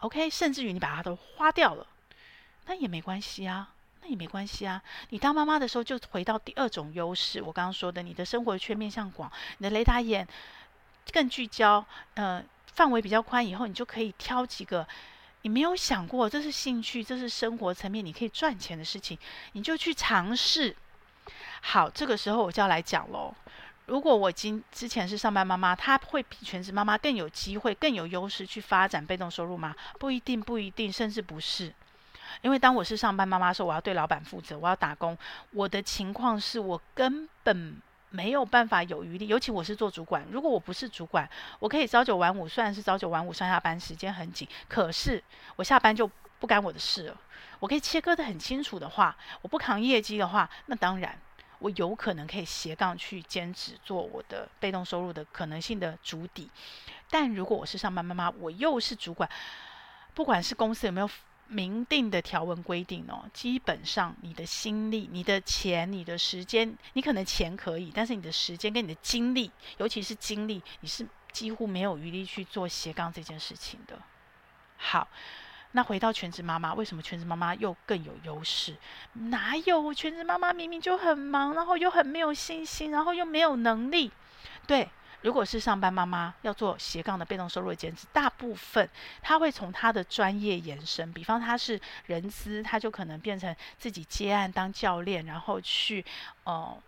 [0.00, 1.86] ，OK，甚至于你把它都花掉了，
[2.66, 3.74] 那也没关系啊。
[4.02, 10.26] 那也没关系啊，你当妈妈的时候就回到第二种优势，我刚刚说的，你的生活圈面向广，你的雷达眼
[11.12, 11.84] 更聚焦，
[12.14, 14.86] 呃，范围比较宽，以后你就可以挑几个
[15.42, 19.18] 你没有想过，这是兴趣，这是生活层面你可以赚钱的事情，
[19.52, 20.74] 你就去尝试。
[21.60, 23.34] 好，这个时候我就要来讲喽。
[23.86, 29.74] 如果我今之前是上班妈妈，她会比全职妈妈更有机会、更有优势去发展被动收入吗？
[29.98, 31.72] 不一定，不一定，甚至不是。
[32.42, 35.16] 因为当我是上班妈妈的时候，我要对老板负责，我要打工。
[35.52, 40.26] 我的情况是我根本没有办法有余力，尤其我是做主管。
[40.30, 45.22] 如果我不是主管，我可以朝九晚五，虽然是朝九晚五上下班时间很紧，可是
[45.56, 47.16] 我下班就不干我的事了。
[47.60, 51.18] 我可以切割得很清楚的话，我不扛业绩的话，那当然
[51.58, 56.50] 我有可能可以斜杠去兼职做我的被动收入的可能性的主底。
[57.10, 59.28] 但如果我是上班妈妈，我又是主管，
[60.14, 61.10] 不管是公司有没有。
[61.48, 73.98] 明定的条文规定哦，基本上你的心力、你的钱、你的时间，你可能钱可以，但是你的时间跟你的精力，尤其是精力，你是几乎没有余力去做斜杠这件事情的。
[74.76, 75.08] 好，
[75.72, 78.76] 那回到全职妈妈，为什么全职妈妈又更有优势？
[79.14, 79.92] 哪有？
[79.94, 84.12] 全职妈妈明明就很忙，然后又很没有信心，然后又没有能力，
[84.66, 84.88] 对。
[85.22, 88.88] 如果是上班妈妈要做斜杠的被动收入的兼职，大部分
[89.20, 96.04] 他会从他的专业延伸，比方他是人资，他就可能变成自己接案当教练，然后去
[96.44, 96.80] 呃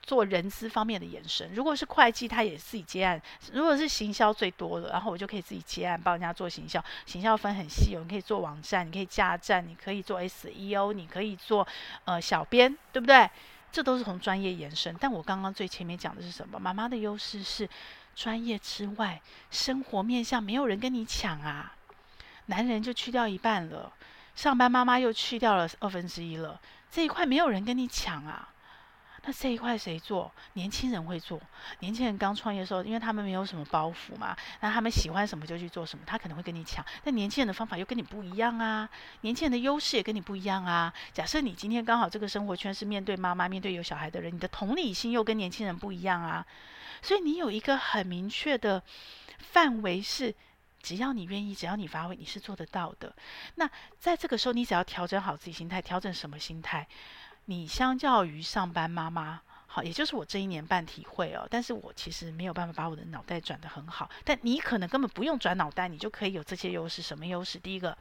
[0.00, 1.52] 做人资方面的延伸。
[1.52, 3.20] 如果是会计，他也自己接案；
[3.52, 6.82] 如果是行销最多的，然后我就可以自己接案帮人家做行销。
[7.04, 11.68] 行销分很细哦，你可以做网站，你可以架站，你可以做 SEO，你可以做
[12.06, 13.28] 呃小编，对不对？
[13.70, 16.58] 这都是从专业延伸，但我刚刚最前面讲的是什么？
[16.58, 17.68] 妈妈的优势是
[18.14, 21.74] 专业之外，生活面向没有人跟你抢啊。
[22.46, 23.92] 男人就去掉一半了，
[24.34, 26.60] 上班妈妈又去掉了二分之一了，
[26.90, 28.48] 这一块没有人跟你抢啊。
[29.28, 30.32] 那这一块谁做？
[30.54, 31.38] 年轻人会做。
[31.80, 36.82] 年轻人刚创业的时候，因为他们没有什么包袱嘛，那他们喜欢什么就去做什么，他可能会跟你抢。
[37.04, 38.88] 但年轻人的方法又跟你不一样啊，
[39.20, 40.90] 年轻人的优势也跟你不一样啊。
[41.12, 46.46] 假设你今天刚好这个生活圈是面对妈妈、面对有小孩的人，你的同理心又跟年轻人不一样啊。
[47.02, 48.82] 所以你有一个很明确的
[49.40, 50.34] 范围是，
[50.80, 53.14] 只要你愿意，只要你发挥，你是做得到的。
[53.56, 53.68] 那
[53.98, 56.88] 在这个时候，你只要调整好自己心态，调整什么心态？
[57.50, 64.10] 你相较于上班妈妈，好，也就是我这一年半体会哦，但是我其实没有办法把我的脑袋转得很好。
[64.22, 67.00] 但你可能根本不用转脑袋，你就可以有这些优势。
[67.00, 67.58] 什么优势？
[67.58, 67.96] 第一个，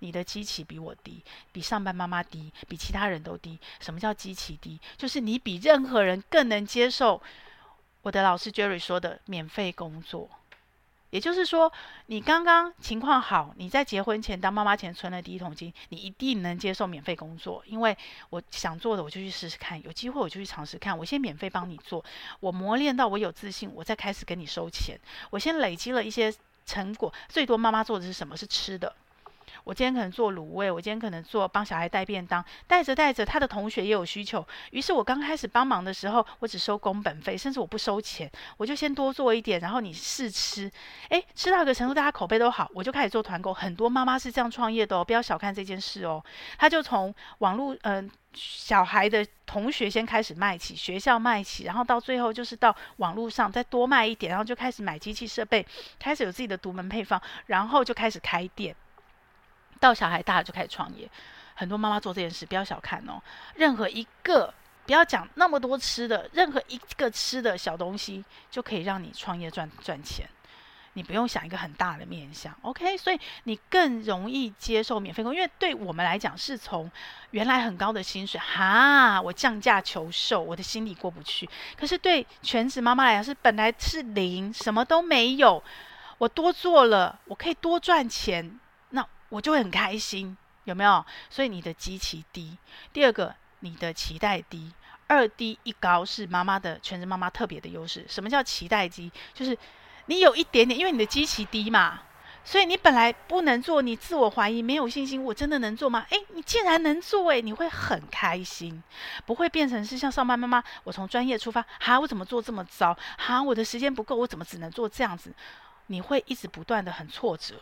[0.00, 3.58] 你的基期比我低，比上班妈妈低，比其他人都低。
[3.80, 4.78] 什么叫基期低？
[4.98, 7.22] 就是你比任何人更能接受
[8.02, 10.28] 我的老师 Jerry 说的免费工作。
[11.12, 11.70] 也就是说，
[12.06, 17.62] 你刚刚情况好，你在结婚前当妈妈前存了第一桶金，你一定能接受免费工作。
[17.66, 17.94] 因为
[18.30, 20.96] 我想做的，我就去试试看，有机会我就去尝试看。
[20.96, 22.02] 我先免费帮你做，
[22.40, 24.98] 我磨练到我有自信，我再开始给你收钱。
[25.28, 26.34] 我先累积了一些
[26.64, 28.34] 成果，最多妈妈做的是什么？
[28.34, 28.96] 是吃的。
[29.64, 34.46] 我今天可能做卤味，我今天可能做帮小孩带便当，带着带着，他的同学也有需求。
[34.70, 40.70] 于是我刚开始帮忙的时候，我只收工本费，甚至我不收钱，我就先多做一点，然后你试吃，
[41.10, 43.54] 诶，吃到一个程度，大家口碑都好，我就开始做团购。
[43.54, 46.22] 很多妈妈是这样创业的哦，不要小看这件事哦。
[46.58, 55.64] 他就从网络，嗯、小孩的同学先开始卖起，学校卖起，然后到最后就是到网络上再多卖一点，然后就开始买机器设备，
[55.98, 58.74] 开始有自己的独门配方，然后就开始开店。
[59.82, 61.10] 到小孩大了就开始创业，
[61.56, 63.20] 很多妈妈做这件事不要小看哦。
[63.56, 64.54] 任何一个
[64.86, 70.24] 不要讲那么多吃的，任何一个吃的小东西就可以让你创业赚赚钱。
[70.92, 72.96] 你不用想一个很大的面向，OK？
[72.96, 76.88] 所以你更容易接受免费工，因为对我们来讲是从
[77.32, 81.48] 原来很高的薪水，哈，我降价求售，我的心里过不去。
[81.76, 85.60] 可是对全职妈妈来讲是本来是零，什么都没有，
[86.18, 88.60] 我多做了，我可以多赚钱。
[89.32, 91.02] 我就会很开心，有没有？
[91.30, 92.58] 所以你的基期低。
[92.92, 94.70] 第二个，你的期待低。
[95.06, 98.04] 二低一高是妈妈的全职妈妈特别的优势。
[98.06, 99.10] 什么叫期待低？
[99.32, 99.56] 就是
[100.04, 102.02] 你有一点点，因为你的基期低嘛，
[102.44, 106.06] 所以你本来不能做，你自我怀疑，没有信心，我真的能做吗？
[106.10, 108.82] 诶，你竟然能做，诶，你会很开心，
[109.24, 112.94] 不会变成是像上班妈妈，我从专业出发，哈，我怎么做这么糟？
[113.16, 115.32] 哈，我的时间不够，我怎么只能做这样子？
[115.86, 117.54] 你会一直不断的很挫折。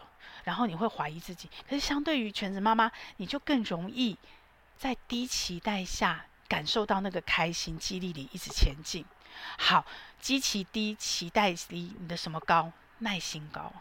[0.44, 4.16] 然后你会怀疑自己，可是相对于全职妈妈，你就更容易
[4.76, 9.04] 在低期待下感受到那个开心，激励你一直前进。
[9.58, 9.84] 好，
[10.20, 12.72] 基期低，期待低，你的什么高？
[12.98, 13.72] 耐心高。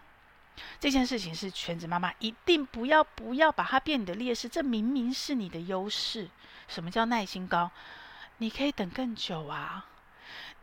[0.80, 6.30] 这件事情是全职妈妈一定不要不要把它变你的劣势，这明明是你的优势。
[6.68, 7.72] 什么叫耐心高？
[8.38, 9.86] 你可以等更久啊。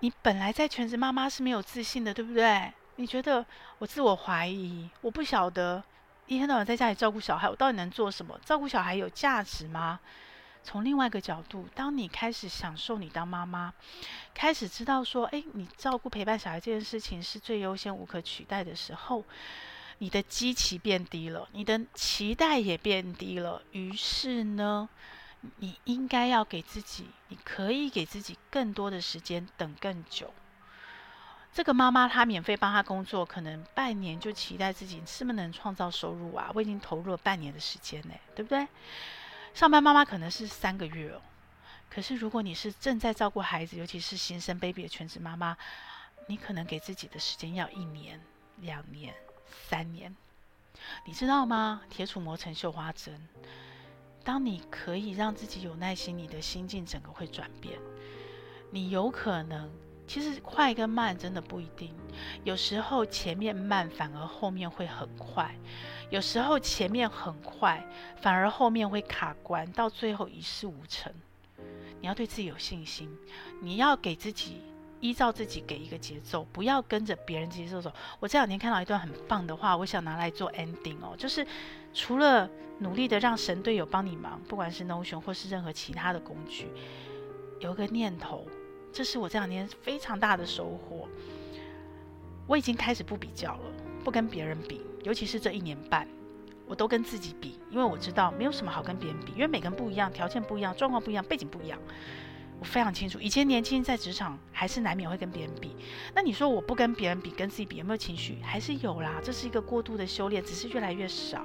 [0.00, 2.72] 你本来在全职妈妈是没有自信的，对不对？
[2.96, 3.44] 你觉得
[3.78, 5.82] 我自我怀疑，我不晓得
[6.26, 8.38] 一天到晚在家里照顾小孩，我到底能做什么？
[8.44, 10.00] 照顾小孩有价值吗？
[10.64, 13.72] 从另外一个角度，当你开始享受你当妈妈，
[14.34, 19.22] 开始知道说，诶，你照顾陪伴小孩这件事情是最优先、无可取代的时候，
[19.98, 23.62] 你的基期变低了，你的期待也变低了。
[23.70, 24.88] 于是呢，
[25.58, 30.34] 你应该要给自己，你可以给自己更多的时间，等更久。
[31.56, 36.52] 这个妈妈她免费帮她工作，可能半年就期待自己是不是能创造收入啊？
[36.54, 38.68] 我已经投入了半年的时间呢，对不对？
[39.54, 41.22] 上班妈妈可能是三个月哦，
[41.88, 45.56] 可是如果你是正在照顾孩子，尤其是新生 baby 的全职妈妈，
[46.26, 48.20] 你可能给自己的时间要一年、
[48.56, 49.14] 两年、
[49.70, 50.14] 三年。
[51.06, 51.80] 你知道吗？
[51.88, 53.18] 铁杵磨成绣花针。
[54.22, 57.78] 当你可以让自己有耐心，你的心境整个会转变。
[58.70, 59.70] 你有可能，
[60.06, 61.94] 其实快跟慢真的不一定。
[62.44, 65.50] 有时候前面慢，反而后面会很快；
[66.10, 67.84] 有时候前面很快，
[68.20, 71.12] 反而后面会卡关，到最后一事无成。
[72.00, 73.10] 你要对自己有信心，
[73.60, 74.60] 你要给自己
[75.00, 77.92] 依照自己给一个节奏，不要跟着别人节奏走。
[78.20, 81.46] 我这两天看到一段很棒的话，我想拿来做 ending 哦，就是
[81.92, 82.48] 除了
[82.78, 86.68] 努力的让神队友帮你忙，不管是 Notion 或是任何其他的工具，
[87.60, 88.46] 有个念头，
[88.96, 91.06] 这是我这两年非常大的收获。
[92.46, 93.72] 我已经开始不比较了，
[94.02, 96.08] 不跟别人比，尤其是这一年半。
[96.66, 101.78] 我都跟自己比，因为我知道没有什么好跟别人比，因为每个人不一样，条件不一样，状况不一样，背景不一样。
[102.58, 105.76] 我非常清楚，以前年轻在职场还是难免会跟别人比。
[106.14, 108.38] 那你说我不跟别人比，跟自己比，有没有情绪？
[108.42, 111.44] 还是有啦，这是一个过度的修炼，只是越来越少。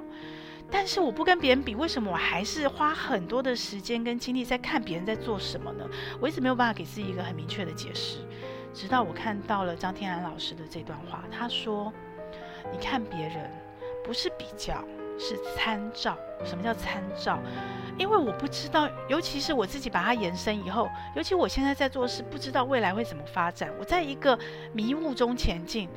[0.72, 5.86] 但是我不跟别人比，为什么我还是花很多的时间跟精力在看别人在做什么呢？
[6.20, 8.20] 我一直没有办法给自己一个很明确的解释，
[8.74, 11.92] 直到我看到了张天安老师的这段话，他说
[12.72, 13.52] ：“你看别人
[14.04, 14.84] 不是比较。”
[15.24, 17.38] 是参照，什么叫参照？
[17.96, 23.72] 因为我不知道，尤其是我自己把它延伸以后，尤其我现在在做事，不知道未来会怎么发展。
[23.78, 24.40] 我在一个
[24.74, 25.88] 迷雾中前进，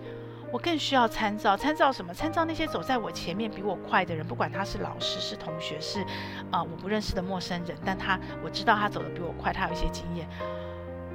[0.55, 1.57] 我更需要参照。
[1.57, 2.15] 参照什么？
[2.15, 6.01] 参照那些走在我前面比我快的人，不管他是老师、是同学、是
[6.49, 10.29] 啊、我不认识的陌生人，但他我知道他走得比我快，他有一些经验。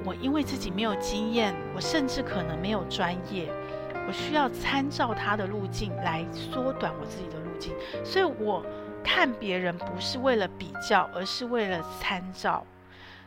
[0.04, 3.50] 我因为自己没有经验，我甚至可能没有专业。
[4.06, 7.72] 我需要参照他的路径来缩短我自己的路径，
[8.04, 8.62] 所以我
[9.02, 12.62] 看别人不是为了比较，而是为了参照，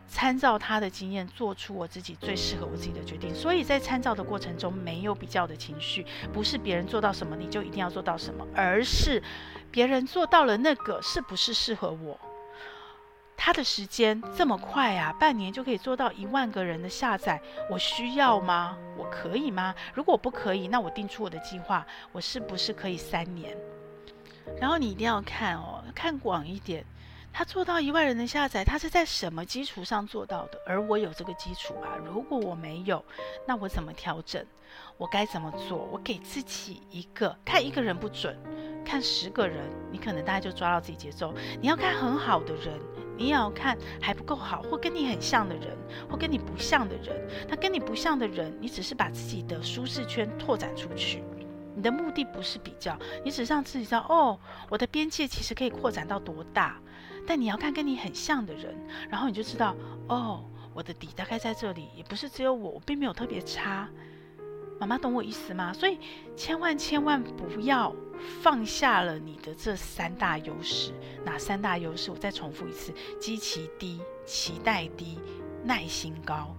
[0.08, 3.34] 参照他的经验，做出我自己最适合我自己的决定。
[3.34, 9.22] 所以在参照的过程中，没有比较的情绪，不是别人做到什么你就一定要做到什么，而是
[9.72, 12.20] 别人做到了那个是不是适合我。
[13.36, 18.78] 他的时间这么快啊，半年就可以做到一万个人的下载，我需要吗？
[18.96, 19.74] 我可以吗？
[19.94, 23.58] 如果不可以，那我定出我的计划，我是不是可以三年？
[24.62, 26.86] 然后你一定要看哦，看广一点。
[27.34, 30.62] 他做到一万人的下载，他是在什么基础上做到的？
[30.68, 33.04] 而我有这个基础啊，如果我没有，
[33.48, 34.46] 那我怎么调整？
[34.98, 35.90] 我该怎么做？
[35.92, 38.38] 我给自己一个，看一个人不准，
[38.86, 41.34] 看十个人，你可能大概就抓到自己节奏。
[41.60, 42.80] 你要看很好的人。
[43.16, 45.78] 你也要看还不够好，或跟你很像的人，
[46.10, 47.16] 或跟你不像的人。
[47.48, 51.24] 那跟你不像的人，你只是把自己的舒适圈拓展出去。
[51.76, 56.82] 你的目的不是比较，你只是让自己知道，哦，我的边界其实可以扩展到多大。
[57.26, 58.76] 但你要看跟你很像的人，
[59.10, 59.76] 然后你就知道，
[60.08, 60.44] 哦，
[60.74, 63.90] 我的底大概在这里，也不是只有我，我并没有特别差。
[64.80, 65.72] 妈妈懂我意思吗？
[65.72, 65.98] 所以
[66.36, 67.96] 千万千万不要
[68.42, 70.92] 放下了你的这三大优势。
[71.24, 72.12] 哪三大优势？
[72.12, 75.20] 我再重复一次：基期低、期待低、
[75.64, 76.54] 耐心高。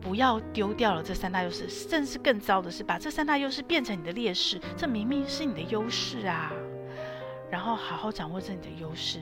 [0.00, 4.60] 不要丢掉了这三大优势，甚至更糟的是把这三大优势变成你的劣势。
[4.76, 6.52] 这明明是你的优势啊！
[7.50, 9.20] 然后好好掌握着你的优势。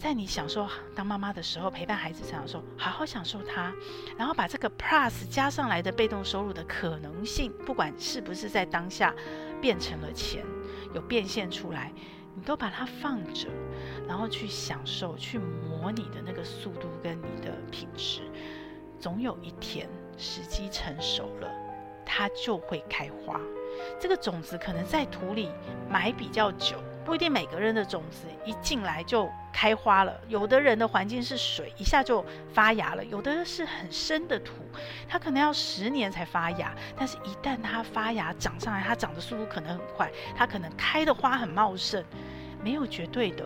[0.00, 3.70] 在你享受当妈妈的时候，陪伴孩子成长的时候，好好享受它，
[4.16, 9.14] 然后把这个 plus 加上来的被动收入的可能性，不管是不是在当下
[9.60, 10.42] 变成了钱，
[10.94, 11.92] 有变现出来，
[12.34, 13.48] 你都把它放着，
[14.08, 18.22] 然后去享受，去模拟的那个速度跟你的品质，
[18.98, 19.86] 总有一天
[20.16, 21.48] 时机成熟了，
[22.06, 23.38] 它就会开花。
[24.00, 25.50] 这个种子可能在土里
[25.90, 26.82] 埋比较久。
[27.04, 34.52] 不一定每个人的种子一进来就开花了，有的人的环境是水，一下就发芽了；有的是很深的土，
[35.08, 36.74] 它可能要十年才发芽。
[36.96, 42.04] 但是，一旦它发芽长上来，它长的速度可能很快，它可能开的花很茂盛。
[42.62, 43.44] 没有绝对的，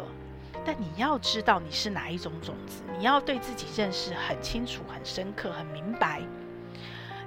[0.65, 6.21] 但你要知道你是哪一种种子，你要对自己认识很清楚、很深刻、很明白。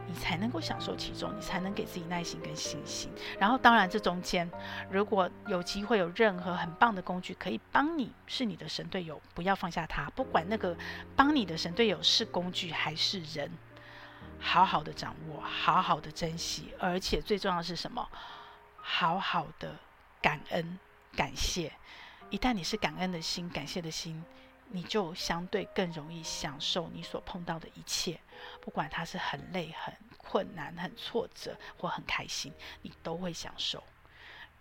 [0.08, 3.12] 你才能够享受其中，你才能给自己耐心跟信心。
[3.38, 4.49] 然后，当然这中间
[4.89, 10.10] 如果有机会有任何很棒的工具可以帮你，是你的神队友，不要放下它。
[10.12, 10.76] 不管那个
[11.16, 13.51] 帮你的神队友是工具还是人，
[14.39, 18.08] 好好的掌握，好好的珍惜，而且最重要的是什么？
[18.78, 19.76] 好好的
[20.22, 20.80] 感恩
[21.16, 21.74] 感谢。
[22.30, 24.24] 一旦你是感恩的心，感谢的心。
[24.70, 28.20] 你就相对更容易享受你所碰到的一切，
[28.61, 33.83] 不管它是很累、很困难、很挫折或很开心，你都会享受。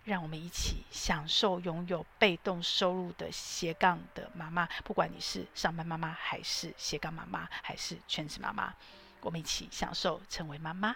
[0.03, 8.73] 让我们一起享受拥有被动收入的斜杠的妈妈，不管你是上班妈妈，还是斜杠妈妈，还是全职妈妈，
[9.19, 10.95] 我们一起享受成为妈妈。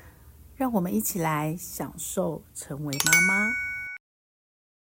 [0.61, 3.70] 让我们一起来享受成为妈妈。